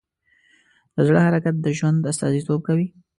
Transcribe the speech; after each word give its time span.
د 0.95 0.97
زړه 1.07 1.19
حرکت 1.25 1.55
د 1.61 1.67
ژوند 1.77 2.07
استازیتوب 2.11 2.59
کوي. 2.67 2.87